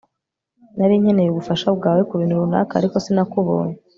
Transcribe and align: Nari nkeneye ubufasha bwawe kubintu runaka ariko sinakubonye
Nari 0.77 0.95
nkeneye 1.01 1.29
ubufasha 1.31 1.67
bwawe 1.77 2.01
kubintu 2.09 2.39
runaka 2.41 2.73
ariko 2.79 2.95
sinakubonye 3.05 3.75